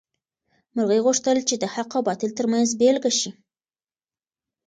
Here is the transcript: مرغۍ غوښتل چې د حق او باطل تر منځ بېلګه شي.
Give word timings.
مرغۍ 0.75 0.99
غوښتل 1.05 1.37
چې 1.49 1.55
د 1.59 1.63
حق 1.73 1.89
او 1.97 2.01
باطل 2.07 2.31
تر 2.37 2.45
منځ 2.53 2.67
بېلګه 2.79 3.11
شي. 3.19 3.31